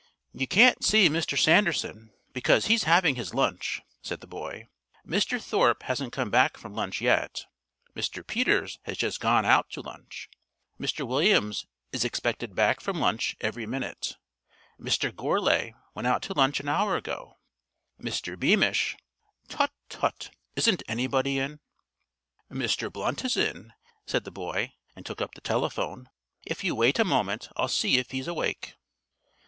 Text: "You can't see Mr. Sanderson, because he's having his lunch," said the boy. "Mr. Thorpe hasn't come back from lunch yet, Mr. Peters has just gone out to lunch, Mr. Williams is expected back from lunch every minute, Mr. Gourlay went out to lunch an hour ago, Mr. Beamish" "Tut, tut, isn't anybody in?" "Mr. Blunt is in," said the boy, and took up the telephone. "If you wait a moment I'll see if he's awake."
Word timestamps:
"You 0.33 0.47
can't 0.47 0.83
see 0.83 1.09
Mr. 1.09 1.37
Sanderson, 1.37 2.11
because 2.33 2.65
he's 2.65 2.85
having 2.85 3.13
his 3.13 3.35
lunch," 3.35 3.83
said 4.01 4.19
the 4.19 4.25
boy. 4.25 4.65
"Mr. 5.05 5.39
Thorpe 5.39 5.83
hasn't 5.83 6.11
come 6.11 6.31
back 6.31 6.57
from 6.57 6.73
lunch 6.73 7.01
yet, 7.01 7.45
Mr. 7.95 8.25
Peters 8.25 8.79
has 8.85 8.97
just 8.97 9.19
gone 9.19 9.45
out 9.45 9.69
to 9.69 9.81
lunch, 9.81 10.27
Mr. 10.79 11.07
Williams 11.07 11.67
is 11.91 12.03
expected 12.03 12.55
back 12.55 12.79
from 12.81 12.99
lunch 12.99 13.35
every 13.41 13.67
minute, 13.67 14.15
Mr. 14.79 15.15
Gourlay 15.15 15.75
went 15.93 16.07
out 16.07 16.23
to 16.23 16.33
lunch 16.33 16.59
an 16.59 16.67
hour 16.67 16.97
ago, 16.97 17.37
Mr. 18.01 18.35
Beamish" 18.39 18.97
"Tut, 19.49 19.71
tut, 19.87 20.31
isn't 20.55 20.81
anybody 20.87 21.37
in?" 21.37 21.59
"Mr. 22.51 22.91
Blunt 22.91 23.23
is 23.23 23.37
in," 23.37 23.71
said 24.07 24.23
the 24.23 24.31
boy, 24.31 24.73
and 24.95 25.05
took 25.05 25.21
up 25.21 25.35
the 25.35 25.41
telephone. 25.41 26.09
"If 26.43 26.63
you 26.63 26.73
wait 26.73 26.97
a 26.97 27.05
moment 27.05 27.49
I'll 27.55 27.67
see 27.67 27.99
if 27.99 28.09
he's 28.09 28.27
awake." 28.27 28.73